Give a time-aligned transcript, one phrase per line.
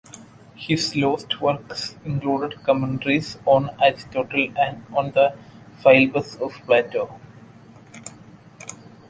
[0.55, 5.35] His lost works included commentaries on Aristotle and on the
[5.79, 7.19] "Philebus" of Plato.